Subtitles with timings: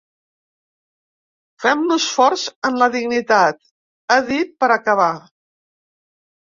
[1.65, 3.63] Fem-nos forts en la dignitat,
[4.09, 5.15] ha dit per acabar.